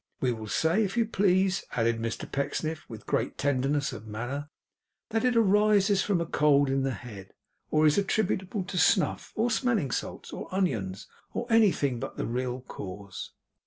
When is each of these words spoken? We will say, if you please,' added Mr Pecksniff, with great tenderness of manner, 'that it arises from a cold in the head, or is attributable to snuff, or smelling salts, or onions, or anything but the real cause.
We 0.19 0.31
will 0.33 0.47
say, 0.47 0.83
if 0.83 0.97
you 0.97 1.05
please,' 1.05 1.63
added 1.73 1.99
Mr 1.99 2.21
Pecksniff, 2.25 2.89
with 2.89 3.05
great 3.05 3.37
tenderness 3.37 3.93
of 3.93 4.07
manner, 4.07 4.49
'that 5.11 5.23
it 5.25 5.35
arises 5.37 6.01
from 6.01 6.19
a 6.19 6.25
cold 6.25 6.71
in 6.71 6.81
the 6.81 6.89
head, 6.95 7.35
or 7.69 7.85
is 7.85 7.99
attributable 7.99 8.63
to 8.63 8.79
snuff, 8.79 9.31
or 9.35 9.51
smelling 9.51 9.91
salts, 9.91 10.33
or 10.33 10.47
onions, 10.51 11.07
or 11.35 11.45
anything 11.51 11.99
but 11.99 12.17
the 12.17 12.25
real 12.25 12.61
cause. 12.61 13.33